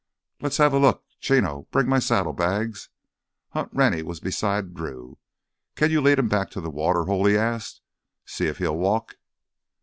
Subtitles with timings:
[0.41, 2.89] "Let's have a look, Chino, bring my saddlebags!"
[3.49, 5.19] Hunt Rennie was beside Drew.
[5.75, 7.81] "Can you lead him back to the water hole?" he asked.
[8.25, 9.17] "See if he'll walk."